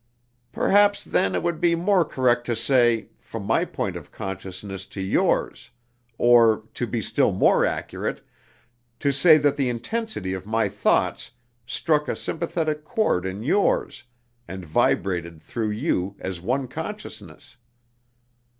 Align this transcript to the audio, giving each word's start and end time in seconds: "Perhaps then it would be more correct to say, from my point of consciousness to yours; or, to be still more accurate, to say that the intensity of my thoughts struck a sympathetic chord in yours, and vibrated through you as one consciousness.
"Perhaps 0.51 1.03
then 1.03 1.35
it 1.35 1.43
would 1.43 1.61
be 1.61 1.75
more 1.75 2.03
correct 2.03 2.43
to 2.47 2.55
say, 2.55 3.09
from 3.19 3.43
my 3.45 3.63
point 3.65 3.95
of 3.95 4.11
consciousness 4.11 4.87
to 4.87 4.99
yours; 4.99 5.69
or, 6.17 6.63
to 6.73 6.87
be 6.87 7.03
still 7.03 7.31
more 7.31 7.65
accurate, 7.67 8.25
to 8.99 9.11
say 9.11 9.37
that 9.37 9.57
the 9.57 9.69
intensity 9.69 10.33
of 10.33 10.47
my 10.47 10.67
thoughts 10.67 11.29
struck 11.67 12.07
a 12.07 12.15
sympathetic 12.15 12.83
chord 12.83 13.27
in 13.27 13.43
yours, 13.43 14.03
and 14.47 14.65
vibrated 14.65 15.39
through 15.39 15.69
you 15.69 16.15
as 16.17 16.41
one 16.41 16.67
consciousness. 16.67 17.57